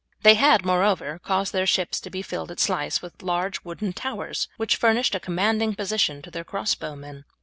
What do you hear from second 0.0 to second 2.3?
They had, moreover, caused their ships to be